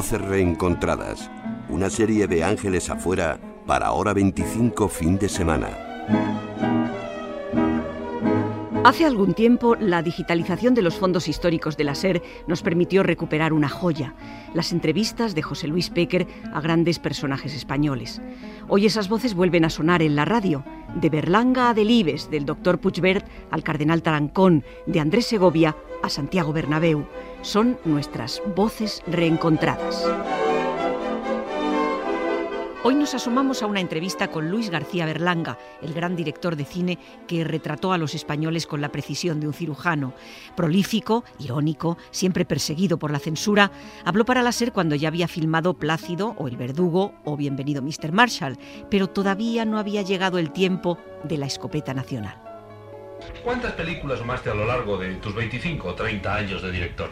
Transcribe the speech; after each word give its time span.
Voces 0.00 0.22
reencontradas. 0.22 1.30
Una 1.68 1.90
serie 1.90 2.26
de 2.26 2.42
ángeles 2.42 2.88
afuera 2.88 3.38
para 3.66 3.92
hora 3.92 4.14
25 4.14 4.88
fin 4.88 5.18
de 5.18 5.28
semana. 5.28 6.39
Hace 8.82 9.04
algún 9.04 9.34
tiempo, 9.34 9.76
la 9.76 10.02
digitalización 10.02 10.74
de 10.74 10.80
los 10.80 10.94
fondos 10.94 11.28
históricos 11.28 11.76
de 11.76 11.84
la 11.84 11.94
SER 11.94 12.22
nos 12.46 12.62
permitió 12.62 13.02
recuperar 13.02 13.52
una 13.52 13.68
joya, 13.68 14.14
las 14.54 14.72
entrevistas 14.72 15.34
de 15.34 15.42
José 15.42 15.68
Luis 15.68 15.90
Péquer 15.90 16.26
a 16.54 16.62
grandes 16.62 16.98
personajes 16.98 17.54
españoles. 17.54 18.22
Hoy 18.68 18.86
esas 18.86 19.10
voces 19.10 19.34
vuelven 19.34 19.66
a 19.66 19.70
sonar 19.70 20.00
en 20.00 20.16
la 20.16 20.24
radio, 20.24 20.64
de 20.94 21.10
Berlanga 21.10 21.68
a 21.68 21.74
Delibes, 21.74 22.30
del 22.30 22.46
doctor 22.46 22.78
Puigvert 22.80 23.26
al 23.50 23.62
cardenal 23.62 24.02
Tarancón, 24.02 24.64
de 24.86 25.00
Andrés 25.00 25.26
Segovia 25.26 25.76
a 26.02 26.08
Santiago 26.08 26.54
Bernabéu. 26.54 27.06
Son 27.42 27.78
nuestras 27.84 28.42
voces 28.56 29.02
reencontradas. 29.06 30.06
Hoy 32.82 32.94
nos 32.94 33.12
asomamos 33.12 33.62
a 33.62 33.66
una 33.66 33.80
entrevista 33.80 34.28
con 34.28 34.50
Luis 34.50 34.70
García 34.70 35.04
Berlanga, 35.04 35.58
el 35.82 35.92
gran 35.92 36.16
director 36.16 36.56
de 36.56 36.64
cine 36.64 36.98
que 37.28 37.44
retrató 37.44 37.92
a 37.92 37.98
los 37.98 38.14
españoles 38.14 38.66
con 38.66 38.80
la 38.80 38.90
precisión 38.90 39.38
de 39.38 39.46
un 39.46 39.52
cirujano. 39.52 40.14
Prolífico, 40.56 41.22
irónico, 41.38 41.98
siempre 42.10 42.46
perseguido 42.46 42.98
por 42.98 43.10
la 43.10 43.18
censura, 43.18 43.70
habló 44.06 44.24
para 44.24 44.42
la 44.42 44.52
SER 44.52 44.72
cuando 44.72 44.94
ya 44.94 45.08
había 45.08 45.28
filmado 45.28 45.74
Plácido 45.74 46.34
o 46.38 46.48
El 46.48 46.56
Verdugo 46.56 47.12
o 47.24 47.36
Bienvenido 47.36 47.82
Mr. 47.82 48.12
Marshall, 48.12 48.58
pero 48.90 49.08
todavía 49.08 49.66
no 49.66 49.78
había 49.78 50.00
llegado 50.00 50.38
el 50.38 50.50
tiempo 50.50 50.96
de 51.24 51.36
la 51.36 51.44
escopeta 51.44 51.92
nacional. 51.92 52.40
¿Cuántas 53.44 53.72
películas 53.72 54.20
sumaste 54.20 54.48
a 54.48 54.54
lo 54.54 54.64
largo 54.64 54.96
de 54.96 55.16
tus 55.16 55.34
25 55.34 55.86
o 55.86 55.94
30 55.94 56.34
años 56.34 56.62
de 56.62 56.72
director? 56.72 57.10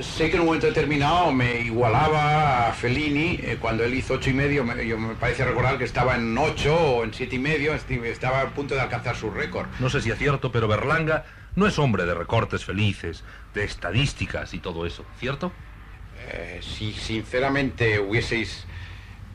Sé 0.00 0.30
que 0.30 0.36
en 0.36 0.40
un 0.40 0.46
momento 0.46 0.66
determinado 0.66 1.32
me 1.32 1.60
igualaba 1.60 2.68
a 2.68 2.72
Fellini 2.72 3.38
eh, 3.42 3.58
cuando 3.60 3.84
él 3.84 3.94
hizo 3.94 4.14
ocho 4.14 4.30
y 4.30 4.34
medio. 4.34 4.64
Me, 4.64 4.86
yo 4.86 4.98
me 4.98 5.14
parece 5.14 5.44
recordar 5.44 5.78
que 5.78 5.84
estaba 5.84 6.16
en 6.16 6.36
ocho 6.36 6.74
o 6.74 7.04
en 7.04 7.12
siete 7.12 7.36
y 7.36 7.38
medio, 7.38 7.74
estaba 7.74 8.40
a 8.40 8.50
punto 8.50 8.74
de 8.74 8.80
alcanzar 8.80 9.16
su 9.16 9.30
récord. 9.30 9.66
No 9.80 9.90
sé 9.90 10.00
si 10.00 10.10
es 10.10 10.18
cierto, 10.18 10.52
pero 10.52 10.68
Berlanga 10.68 11.24
no 11.54 11.66
es 11.66 11.78
hombre 11.78 12.04
de 12.04 12.14
recortes 12.14 12.64
felices, 12.64 13.24
de 13.54 13.64
estadísticas 13.64 14.54
y 14.54 14.58
todo 14.58 14.86
eso, 14.86 15.04
¿cierto? 15.18 15.52
Eh, 16.28 16.60
si 16.62 16.92
sinceramente 16.92 17.98
hubieseis 17.98 18.66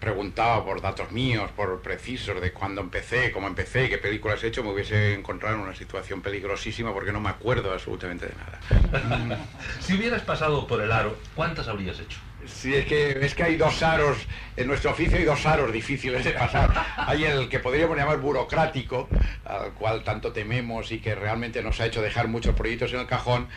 preguntaba 0.00 0.64
por 0.64 0.80
datos 0.80 1.10
míos, 1.12 1.50
por 1.56 1.80
precisos 1.82 2.40
de 2.40 2.52
cuándo 2.52 2.80
empecé, 2.80 3.32
cómo 3.32 3.46
empecé, 3.46 3.88
qué 3.88 3.98
películas 3.98 4.42
he 4.44 4.48
hecho, 4.48 4.62
me 4.62 4.70
hubiese 4.70 5.14
encontrado 5.14 5.56
en 5.56 5.62
una 5.62 5.74
situación 5.74 6.22
peligrosísima 6.22 6.92
porque 6.92 7.12
no 7.12 7.20
me 7.20 7.30
acuerdo 7.30 7.72
absolutamente 7.72 8.26
de 8.26 8.34
nada. 8.34 9.38
si 9.80 9.94
hubieras 9.94 10.22
pasado 10.22 10.66
por 10.66 10.80
el 10.80 10.92
aro, 10.92 11.16
¿cuántas 11.34 11.68
habrías 11.68 11.98
hecho? 11.98 12.18
Sí, 12.46 12.74
es 12.74 12.86
que, 12.86 13.18
es 13.20 13.34
que 13.34 13.42
hay 13.42 13.56
dos 13.56 13.82
aros, 13.82 14.16
en 14.56 14.68
nuestro 14.68 14.92
oficio 14.92 15.18
hay 15.18 15.24
dos 15.24 15.44
aros 15.44 15.72
difíciles 15.72 16.24
de 16.24 16.30
pasar. 16.30 16.70
Hay 16.96 17.24
el 17.24 17.48
que 17.48 17.58
podríamos 17.58 17.96
llamar 17.96 18.18
burocrático, 18.18 19.08
al 19.44 19.72
cual 19.74 20.04
tanto 20.04 20.32
tememos 20.32 20.92
y 20.92 21.00
que 21.00 21.14
realmente 21.14 21.62
nos 21.62 21.80
ha 21.80 21.86
hecho 21.86 22.00
dejar 22.00 22.28
muchos 22.28 22.54
proyectos 22.54 22.92
en 22.92 23.00
el 23.00 23.06
cajón, 23.06 23.48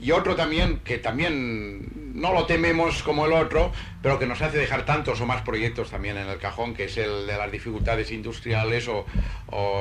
y 0.00 0.12
otro 0.12 0.34
también 0.34 0.78
que 0.78 0.98
también 0.98 2.12
no 2.14 2.32
lo 2.32 2.46
tememos 2.46 3.02
como 3.02 3.26
el 3.26 3.32
otro, 3.32 3.72
pero 4.02 4.18
que 4.18 4.26
nos 4.26 4.40
hace 4.42 4.58
dejar 4.58 4.84
tantos 4.84 5.20
o 5.20 5.26
más 5.26 5.42
proyectos 5.42 5.90
también 5.90 6.16
en 6.16 6.28
el 6.28 6.38
cajón, 6.38 6.74
que 6.74 6.84
es 6.84 6.96
el 6.96 7.26
de 7.26 7.36
las 7.36 7.50
dificultades 7.50 8.10
industriales 8.10 8.88
o, 8.88 9.06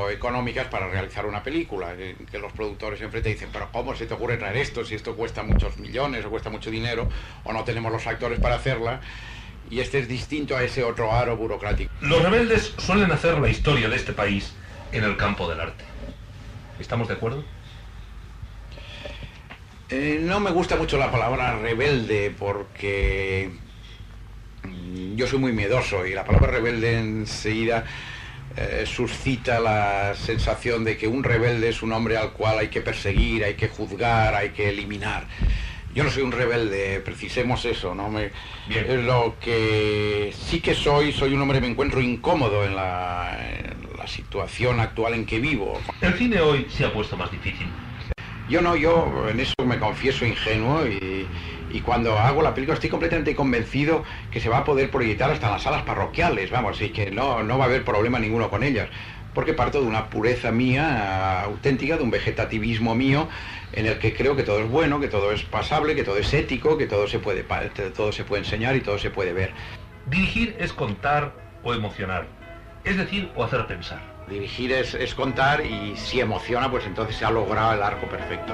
económicas 0.10 0.68
para 0.68 0.88
realizar 0.88 1.26
una 1.26 1.44
película, 1.44 1.96
que, 1.96 2.40
los 2.40 2.52
productores 2.54 3.02
enfrente 3.02 3.30
dicen, 3.30 3.50
pero 3.52 3.70
¿cómo 3.72 3.96
se 3.96 4.06
te 4.06 4.14
ocurre 4.14 4.38
traer 4.38 4.58
esto 4.58 4.84
si 4.86 4.96
esto 4.96 5.16
cuesta 5.16 5.44
muchos 5.44 5.78
millones 5.78 6.26
o 6.26 6.30
cuesta 6.30 6.50
mucho 6.50 6.72
dinero 6.72 7.10
o 7.44 7.54
no 7.54 7.64
tenemos 7.64 7.92
los 7.92 8.06
actores 8.08 8.40
para 8.40 8.56
hacerla? 8.56 9.02
Y 9.70 9.82
este 9.82 10.00
es 10.00 10.08
distinto 10.08 10.58
a 10.58 10.64
ese 10.64 10.84
otro 10.84 11.12
aro 11.12 11.38
burocrático. 11.38 11.92
Los 12.02 12.24
rebeldes 12.24 12.74
suelen 12.78 13.12
hacer 13.12 13.38
la 13.38 13.50
historia 13.50 13.88
de 13.88 13.96
este 13.96 14.14
país 14.14 14.54
en 14.92 15.04
el 15.04 15.16
campo 15.16 15.48
del 15.48 15.60
arte. 15.60 15.84
¿Estamos 16.80 17.08
de 17.08 17.14
acuerdo? 17.14 17.44
Eh, 19.92 20.20
no 20.22 20.40
me 20.40 20.52
gusta 20.52 20.76
mucho 20.76 21.00
la 21.00 21.10
palabra 21.10 21.58
rebelde 21.58 22.32
porque 22.38 23.50
mm, 24.64 25.16
yo 25.16 25.26
soy 25.26 25.40
muy 25.40 25.52
miedoso 25.52 26.06
y 26.06 26.14
la 26.14 26.24
palabra 26.24 26.52
rebelde 26.52 27.00
enseguida 27.00 27.86
eh, 28.56 28.84
suscita 28.86 29.60
la 29.60 30.14
sensación 30.14 30.84
de 30.84 30.96
que 30.96 31.08
un 31.08 31.24
rebelde 31.24 31.70
es 31.70 31.82
un 31.82 31.92
hombre 31.92 32.18
al 32.18 32.34
cual 32.34 32.60
hay 32.60 32.68
que 32.68 32.82
perseguir, 32.82 33.44
hay 33.44 33.56
que 33.56 33.68
juzgar, 33.68 34.36
hay 34.36 34.50
que 34.50 34.70
eliminar. 34.70 35.26
Yo 35.96 36.04
no 36.04 36.12
soy 36.12 36.22
un 36.22 36.34
rebelde, 36.34 37.00
precisemos 37.00 37.66
eso, 37.66 37.96
¿no? 37.96 38.10
Me, 38.10 38.30
Lo 39.04 39.38
que 39.40 40.32
sí 40.40 40.60
que 40.60 40.76
soy, 40.76 41.12
soy 41.12 41.34
un 41.34 41.42
hombre 41.42 41.58
que 41.58 41.66
me 41.66 41.72
encuentro 41.72 42.00
incómodo 42.00 42.64
en 42.64 42.76
la, 42.76 43.40
en 43.58 43.98
la 43.98 44.06
situación 44.06 44.80
actual 44.80 45.16
en 45.16 45.26
que 45.26 45.40
vivo. 45.40 45.82
El 46.00 46.14
cine 46.14 46.42
hoy 46.42 46.68
se 46.70 46.86
ha 46.86 46.94
puesto 46.94 47.18
más 47.18 47.32
difícil 47.32 47.66
yo 48.50 48.62
no, 48.62 48.76
yo 48.76 49.30
en 49.30 49.40
eso 49.40 49.54
me 49.66 49.78
confieso 49.80 50.26
ingenuo 50.26 50.86
y, 50.86 51.28
cuando 51.86 52.18
hago 52.20 52.42
la 52.42 52.54
película 52.54 52.74
estoy 52.74 52.90
completamente 52.90 53.36
convencido 53.36 54.04
que 54.32 54.40
se 54.40 54.50
va 54.50 54.60
a 54.60 54.64
poder 54.64 54.92
proyectar 54.92 55.32
hasta 55.32 55.50
las 55.50 55.64
salas 55.64 55.84
parroquiales, 55.84 56.52
vamos, 56.52 56.82
y 56.82 56.90
que 56.90 57.10
no, 57.10 57.42
no 57.44 57.58
va 57.58 57.66
a 57.66 57.68
haber 57.68 57.86
problema 57.86 58.20
ninguno 58.20 58.50
con 58.50 58.64
ellas, 58.64 58.90
porque 59.34 59.54
parto 59.54 59.82
de 59.82 59.88
una 59.88 60.10
pureza 60.10 60.52
mía 60.52 61.42
auténtica, 61.42 61.98
de 61.98 62.04
un 62.04 62.12
vegetativismo 62.12 62.96
mío, 62.96 63.30
en 63.74 63.86
el 63.86 63.98
que 64.00 64.14
creo 64.14 64.36
que 64.36 64.44
todo 64.44 64.60
es 64.60 64.70
bueno, 64.70 65.00
que 65.00 65.08
todo 65.08 65.32
es 65.32 65.44
pasable, 65.44 65.96
que 65.96 66.04
todo 66.04 66.18
es 66.18 66.34
ético, 66.34 66.78
que 66.78 66.88
todo 66.88 67.08
se 67.08 67.20
puede, 67.20 67.44
todo 67.96 68.12
se 68.12 68.24
puede 68.24 68.44
enseñar 68.44 68.76
y 68.76 68.82
todo 68.82 68.98
se 68.98 69.10
puede 69.10 69.34
ver. 69.34 69.52
Dirigir 70.08 70.56
es 70.60 70.74
contar 70.74 71.34
o 71.64 71.74
emocionar, 71.74 72.28
es 72.84 72.98
decir, 72.98 73.32
o 73.36 73.44
hacer 73.44 73.66
pensar. 73.68 74.19
Dirigir 74.30 74.72
es, 74.72 75.16
contar 75.16 75.66
y 75.66 75.96
si 75.96 76.20
emociona, 76.20 76.70
pues 76.70 76.86
entonces 76.86 77.16
se 77.16 77.26
ha 77.26 77.32
logrado 77.32 77.74
el 77.74 77.82
arco 77.82 78.08
perfecto. 78.08 78.54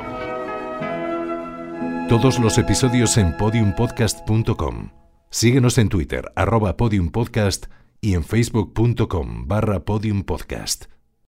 Todos 2.08 2.40
los 2.40 2.58
episodios 2.58 3.18
en 3.18 3.36
podiumpodcast.com. 3.36 4.92
Síguenos 5.30 5.78
en 5.78 5.90
Twitter, 5.90 6.32
arroba 6.36 6.78
podiumpodcast 6.78 7.66
y 8.00 8.14
en 8.14 8.24
facebook.com 8.24 9.48
barra 9.48 9.82
podiumpodcast. 9.82 10.95